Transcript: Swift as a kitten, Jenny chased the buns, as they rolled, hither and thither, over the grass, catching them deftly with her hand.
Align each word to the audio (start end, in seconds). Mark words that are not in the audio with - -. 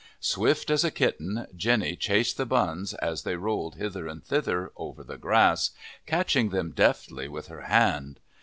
Swift 0.19 0.71
as 0.71 0.83
a 0.83 0.89
kitten, 0.89 1.45
Jenny 1.55 1.95
chased 1.95 2.35
the 2.35 2.45
buns, 2.47 2.95
as 2.95 3.21
they 3.21 3.35
rolled, 3.35 3.75
hither 3.75 4.07
and 4.07 4.23
thither, 4.25 4.71
over 4.75 5.03
the 5.03 5.15
grass, 5.19 5.69
catching 6.07 6.49
them 6.49 6.71
deftly 6.71 7.27
with 7.27 7.49
her 7.49 7.61
hand. 7.65 8.19